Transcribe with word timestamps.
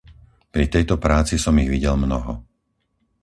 Pri 0.53 0.65
tejto 0.73 0.95
práci 1.05 1.35
som 1.43 1.53
ich 1.61 1.69
videl 1.75 1.93
mnoho. 2.03 2.33